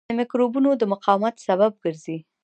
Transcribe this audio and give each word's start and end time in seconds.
د 0.09 0.11
مکروبونو 0.19 0.69
د 0.77 0.83
مقاومت 0.93 1.35
سبب 1.47 1.71
ګرځي. 1.83 2.17